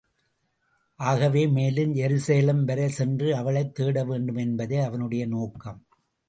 [0.95, 5.85] ஆகவே மேலும், ஜெருசலம் வரை சென்று அவளைத் தேட வேண்டுமென்பதே அவனுடைய நோக்கம்.